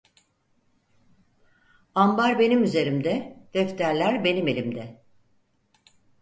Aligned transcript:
Ambar 1.95 2.39
benim 2.39 2.63
üzerimde, 2.63 3.37
defterler 3.53 4.23
benim 4.23 4.47
elimde… 4.47 5.01